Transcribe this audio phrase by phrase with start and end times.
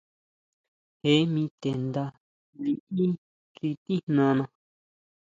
[1.01, 2.03] Jee mi te nda
[2.63, 3.05] liʼí
[3.55, 4.43] xi tijnana.